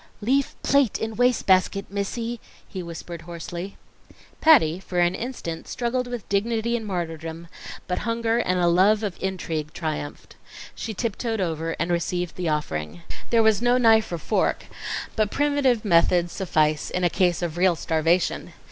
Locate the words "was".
13.43-13.61